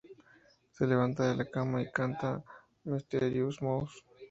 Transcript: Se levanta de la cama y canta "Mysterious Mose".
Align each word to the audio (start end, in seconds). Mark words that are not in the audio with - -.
Se 0.71 0.87
levanta 0.87 1.27
de 1.29 1.35
la 1.35 1.45
cama 1.45 1.79
y 1.79 1.91
canta 1.91 2.43
"Mysterious 2.85 3.61
Mose". 3.61 3.99